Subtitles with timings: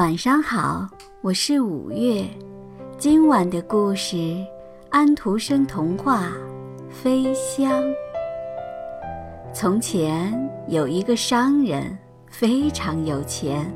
[0.00, 0.88] 晚上好，
[1.20, 2.24] 我是五月。
[2.96, 4.16] 今晚的故事
[4.88, 6.22] 《安徒生童话》
[6.90, 7.70] 《飞香》。
[9.52, 13.70] 从前有一个商人，非常有钱，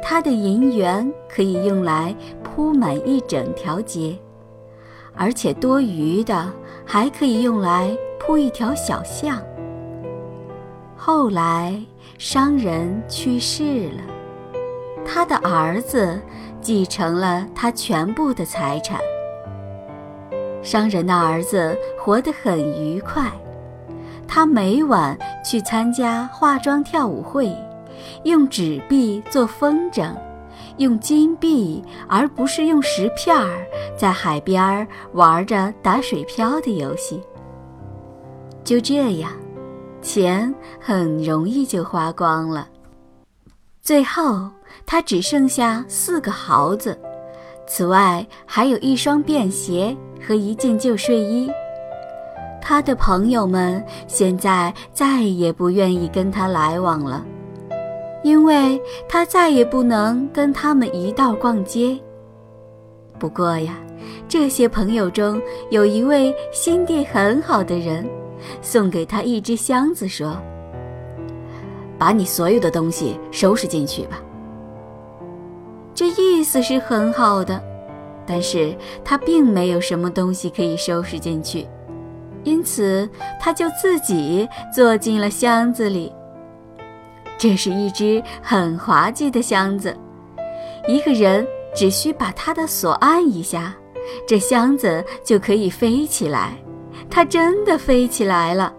[0.00, 2.14] 他的银元可以用来
[2.44, 4.16] 铺满一整条街，
[5.16, 6.48] 而且多余的
[6.86, 7.90] 还可以用来
[8.20, 9.42] 铺一条小巷。
[10.94, 11.76] 后来，
[12.18, 14.02] 商人去世了，
[15.14, 16.20] 他的儿子
[16.60, 18.98] 继承了他全部的财产。
[20.60, 23.30] 商人的儿子活得很愉快，
[24.26, 27.56] 他每晚去参加化妆跳舞会，
[28.24, 30.12] 用纸币做风筝，
[30.78, 33.64] 用金币而不是用石片儿，
[33.96, 37.22] 在海边玩着打水漂的游戏。
[38.64, 39.30] 就这样。
[40.02, 42.68] 钱很容易就花光了，
[43.80, 44.50] 最后
[44.86, 46.98] 他只剩下四个毫子，
[47.66, 51.50] 此外还有一双便鞋和一件旧睡衣。
[52.60, 57.24] 他的朋友们现在再也不愿意跟他来往了，
[58.22, 61.98] 因为他再也不能跟他们一道逛街。
[63.18, 63.76] 不过呀，
[64.28, 65.40] 这些朋友中
[65.70, 68.06] 有一位心地很好的人。
[68.60, 70.36] 送给他一只箱子，说
[71.96, 74.20] ：“把你所有的东西收拾进去吧。”
[75.94, 77.62] 这意思是很好的，
[78.26, 81.66] 但是他并没有什么东西可以收拾进去，
[82.42, 83.08] 因此
[83.40, 86.12] 他就自己坐进了箱子里。
[87.38, 89.96] 这是一只很滑稽的箱子，
[90.88, 93.74] 一个人只需把它的锁按一下，
[94.26, 96.56] 这箱子就可以飞起来。
[97.10, 98.72] 它真的飞起来了，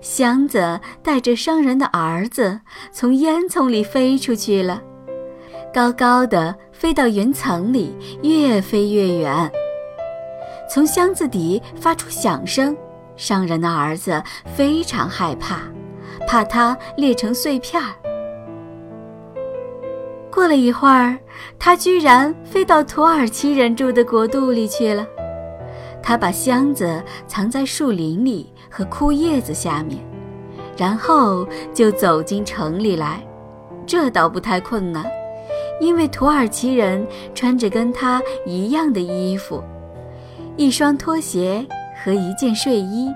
[0.00, 4.82] 箱子带着商人的儿子从烟囱里飞出去了，
[5.74, 9.50] 高高的飞到云层里，越飞越远。
[10.70, 12.76] 从箱子底发出响声，
[13.16, 15.62] 商人的儿子非常害怕，
[16.28, 17.90] 怕它裂成碎片儿。
[20.30, 21.18] 过了一会儿，
[21.58, 25.04] 它居然飞到土耳其人住的国度里去了。
[26.00, 29.98] 他把箱子藏在树林里和枯叶子下面，
[30.76, 33.20] 然后就走进城里来。
[33.84, 35.04] 这倒不太困难，
[35.80, 39.62] 因为土耳其人穿着跟他一样的衣服，
[40.56, 41.66] 一双拖鞋
[42.02, 43.12] 和一件睡衣。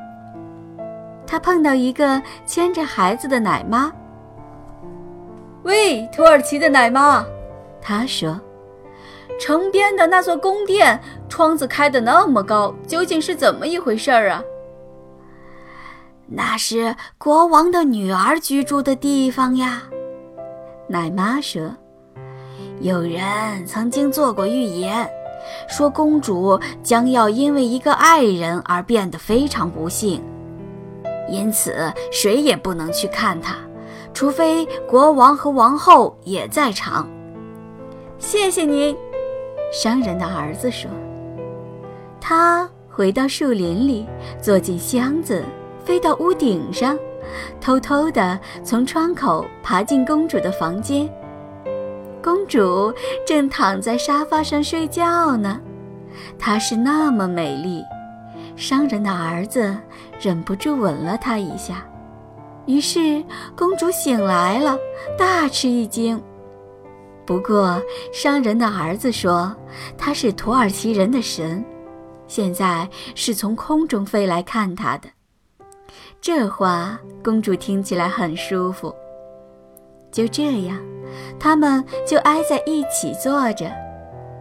[1.26, 3.92] 他碰到一个牵着孩子的奶妈。
[5.62, 7.24] “喂，土耳其的奶妈！”
[7.80, 8.40] 他说。
[9.40, 14.42] 城边的那座宫殿，窗子开得那么高，究竟是怎么一回事儿啊？
[16.26, 19.84] 那是国王的女儿居住的地方呀。
[20.88, 21.70] 奶妈说
[22.80, 25.08] ：“有人曾经做过预言，
[25.68, 30.22] 说公主将要因为一个爱人而变得非常不幸，
[31.28, 33.56] 因此谁也不能去看她，
[34.14, 37.08] 除非国王和王后也在场。”
[38.18, 38.96] 谢谢您。
[39.72, 40.88] 商人的儿子说
[42.20, 44.06] ：“他回到树林里，
[44.40, 45.44] 坐进箱子，
[45.84, 46.96] 飞到屋顶上，
[47.60, 51.08] 偷偷地从窗口爬进公主的房间。
[52.22, 52.92] 公主
[53.26, 55.60] 正躺在沙发上睡觉呢，
[56.38, 57.82] 她是那么美丽，
[58.56, 59.76] 商人的儿子
[60.20, 61.84] 忍不住吻了她一下。
[62.66, 63.24] 于是
[63.56, 64.76] 公主醒来了，
[65.16, 66.20] 大吃一惊。”
[67.24, 67.80] 不过，
[68.12, 69.54] 商人的儿子说
[69.98, 71.62] 他是土耳其人的神，
[72.26, 75.08] 现在是从空中飞来看他的。
[76.20, 78.94] 这话公主听起来很舒服。
[80.10, 80.78] 就这样，
[81.38, 83.70] 他们就挨在一起坐着。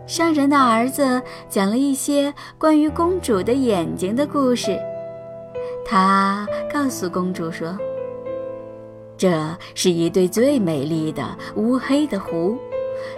[0.05, 4.79] 商人的儿子讲了一些关于公主的眼睛的故事。
[5.85, 7.77] 他告诉公主说
[9.17, 9.31] ：“这
[9.75, 11.23] 是一对最美丽的
[11.55, 12.57] 乌黑的湖。”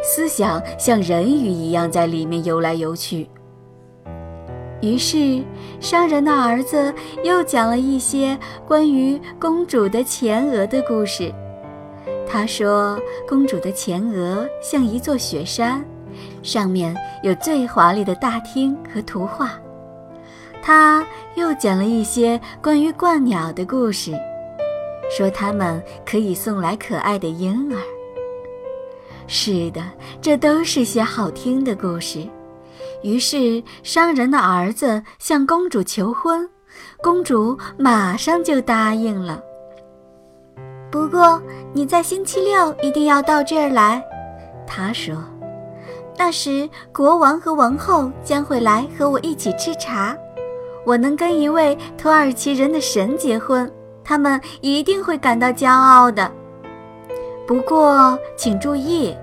[0.04, 3.29] 思想像人鱼一样在里面游来游去。
[4.82, 5.41] 于是，
[5.79, 8.38] 商人的儿子又讲了一些
[8.68, 11.34] 关于公主的前额的故事。
[12.31, 12.97] 他说，
[13.28, 15.84] 公主的前额像一座雪山，
[16.43, 19.53] 上面有最华丽的大厅和图画。
[20.61, 21.03] 他
[21.35, 24.14] 又讲了一些关于鹳鸟的故事，
[25.09, 27.79] 说它们可以送来可爱的婴儿。
[29.25, 29.82] 是的，
[30.22, 32.28] 这都是些好听的故事。
[33.02, 36.47] 于是，商人的儿子向公主求婚，
[37.02, 39.41] 公主马上就答应了。
[40.91, 41.40] 不过，
[41.72, 44.03] 你在星期六一定要到这儿来，
[44.66, 45.16] 他说
[46.18, 50.18] ：“那时国王和王后将会来和我一起吃茶，
[50.84, 53.72] 我能跟一位土耳其人的神结婚，
[54.03, 56.32] 他们一定会感到骄傲的。
[57.46, 59.16] 不过，请注意，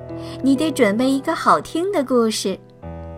[0.43, 2.57] 你得准备一个好听的故事，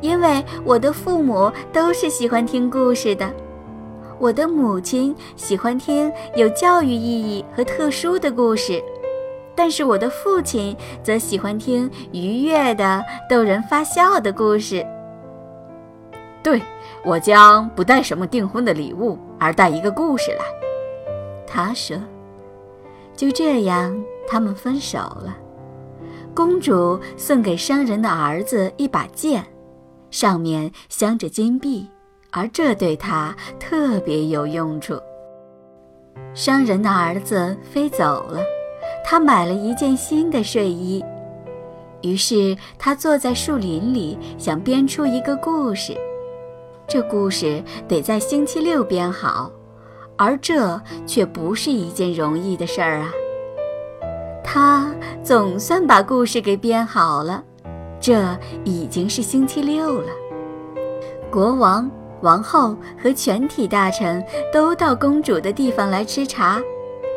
[0.00, 3.30] 因为我的父母都是喜欢听故事的。”
[4.18, 8.82] 我的母亲喜欢听有教育意义和特殊的故事，
[9.54, 14.84] 但是我的父亲则喜欢听愉悦的、逗人发笑的故事。
[16.42, 16.60] 对，
[17.04, 20.44] 我将不带什么订婚的礼物，而带一个故事来。
[21.46, 21.96] 他说
[23.14, 25.36] ：“就这样，他们分手了。
[26.34, 29.44] 公主送给商人的儿子一把剑，
[30.10, 31.88] 上面镶着金币。”
[32.30, 34.98] 而这对他特别有用处。
[36.34, 38.40] 商人的儿子飞走了，
[39.04, 41.04] 他买了一件新的睡衣。
[42.02, 45.96] 于是他坐在树林里，想编出一个故事。
[46.86, 49.50] 这故事得在星期六编好，
[50.16, 53.10] 而这却不是一件容易的事儿啊。
[54.44, 57.42] 他总算把故事给编好了，
[58.00, 60.10] 这已经是星期六了。
[61.30, 61.90] 国王。
[62.20, 66.60] 王后和全体大臣都到公主的地方来吃茶，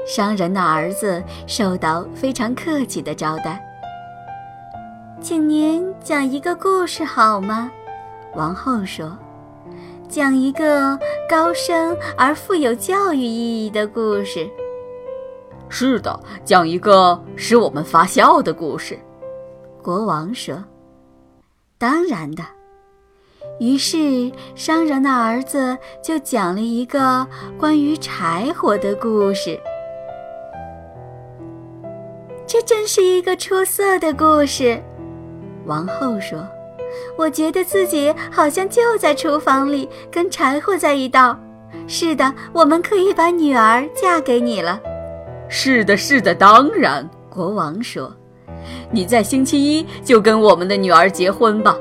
[0.06, 3.62] 商人的儿子受到非常客气的招待。
[5.19, 7.71] 请您讲一个故事好吗？
[8.36, 9.18] 王后说
[10.07, 10.98] ：“讲一个
[11.30, 14.50] 高深而富有教育意义的故事。”
[15.68, 18.98] 是的，讲一个使我们发笑的故事。
[19.81, 20.63] 国王说
[21.77, 22.44] ：“当然的。”
[23.62, 27.28] 于是，商人的儿子就讲了一个
[27.60, 29.56] 关于柴火的故事。
[32.48, 34.81] 这真是一个出色的故事，
[35.68, 36.44] 王后说
[37.16, 41.40] ：“我觉得自己好像就在厨房里，跟柴火在一道。”
[41.86, 44.81] 是的，我们可以把女儿嫁给你了。
[45.48, 47.08] 是的，是的，当然。
[47.30, 48.12] 国王说
[48.90, 51.78] ：“你在星期一就跟我们的女儿结婚吧。”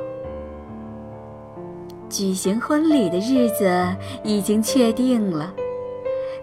[2.11, 3.87] 举行婚礼的日子
[4.25, 5.55] 已经确定了，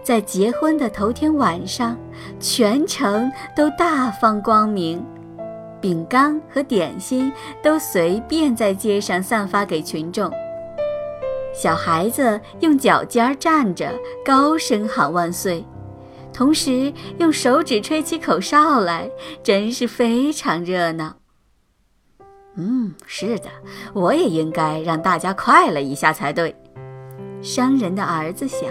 [0.02, 1.96] 在结婚的头天晚上，
[2.40, 5.04] 全城都大放光明，
[5.80, 7.30] 饼干和点心
[7.62, 10.32] 都随便在街上散发给群众。
[11.52, 13.92] 小孩子用脚尖站着，
[14.24, 15.64] 高声喊万岁，
[16.32, 19.10] 同时用手指吹起口哨来，
[19.42, 21.16] 真是非常热闹。
[22.56, 23.48] 嗯，是的，
[23.92, 26.54] 我也应该让大家快乐一下才对。
[27.40, 28.68] 商人的儿子想，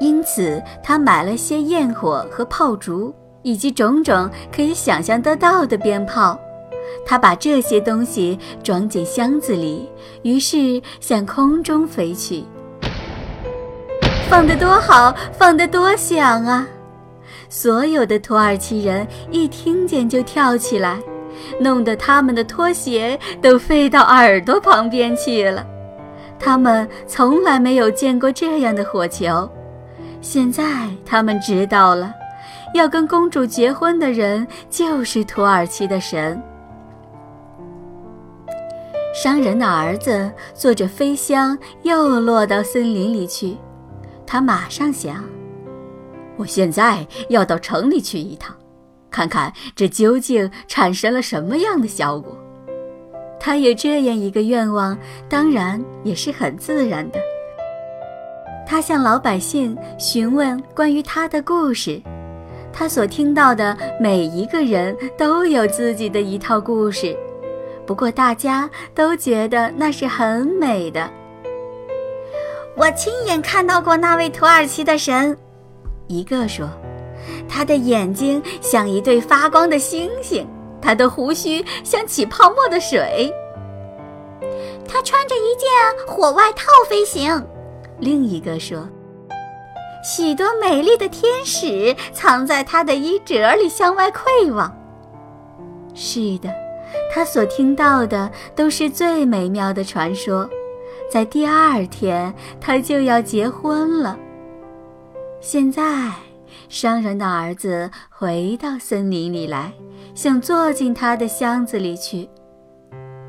[0.00, 6.36] 因此他买了些焰火和炮竹，以及种种可以想象得到的鞭炮。
[7.06, 9.88] 他把这些东西装进箱子里，
[10.22, 12.44] 于是向空中飞去。
[14.28, 16.66] 放得多好，放得多响啊！
[17.48, 21.00] 所有的土耳其人一听见就跳起来。
[21.60, 25.66] 弄得他们的拖鞋都飞到耳朵旁边去了。
[26.38, 29.48] 他们从来没有见过这样的火球，
[30.20, 30.64] 现在
[31.04, 32.12] 他们知道了，
[32.74, 36.42] 要跟公主结婚的人就是土耳其的神。
[39.14, 43.56] 商人的儿子坐着飞箱又落到森林里去，
[44.26, 45.24] 他马上想：
[46.36, 48.54] 我现在要到城里去一趟。
[49.14, 52.36] 看看这究竟产生了什么样的效果？
[53.38, 57.20] 他有这样一个愿望，当然也是很自然的。
[58.66, 62.02] 他向老百姓询问关于他的故事，
[62.72, 67.16] 他所听到的每一个人都有自己的一套故事，
[67.86, 71.08] 不过大家都觉得那是很美的。
[72.76, 75.38] 我亲眼看到过那位土耳其的神，
[76.08, 76.68] 一个说。
[77.48, 80.46] 他的眼睛像一对发光的星星，
[80.80, 83.32] 他的胡须像起泡沫的水。
[84.86, 85.68] 他穿着一件
[86.06, 87.44] 火外套飞行。
[87.98, 88.88] 另一个说
[90.04, 94.70] ：“许多美丽的天使藏在他的衣褶里，向外窥望。”
[95.94, 96.50] 是的，
[97.12, 100.48] 他所听到的都是最美妙的传说。
[101.10, 104.18] 在第二天，他就要结婚了。
[105.40, 105.82] 现在。
[106.74, 109.72] 商人的儿子回到森林里来，
[110.12, 112.28] 想坐进他的箱子里去。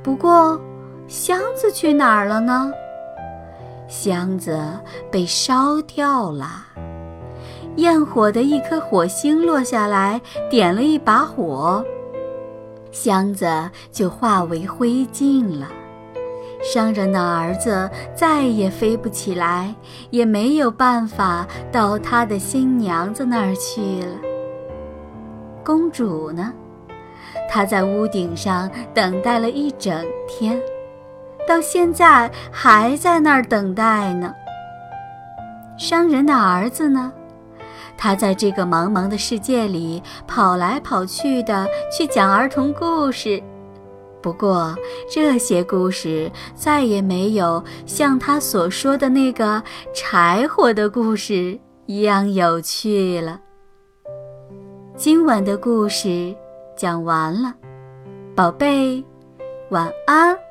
[0.02, 0.60] 不过，
[1.08, 2.72] 箱子去哪儿了呢？
[3.88, 4.60] 箱子
[5.12, 6.66] 被烧掉了。
[7.76, 11.86] 焰火的一颗火星落下来，点了一把火。
[12.92, 13.46] 箱子
[13.92, 15.68] 就化为灰烬了。
[16.74, 19.74] 商人的儿子再也飞不起来，
[20.10, 24.18] 也没有办法到他的新娘子那儿去了。
[25.64, 26.52] 公主呢？
[27.48, 30.60] 她在屋顶上等待了一整天，
[31.48, 34.34] 到现在还在那儿等待呢。
[35.78, 37.14] 商人的儿子呢？
[37.98, 43.42] 他在这个茫茫的世界里跑来跑去的，去讲儿童故事。
[44.26, 44.76] 不过，
[45.08, 49.62] 这些故事再也没有像他所说的那个
[49.94, 53.40] 柴火的故事一样有趣了。
[54.96, 56.36] 今晚的故事
[56.76, 57.54] 讲完了，
[58.34, 59.06] 宝贝，
[59.70, 60.45] 晚安。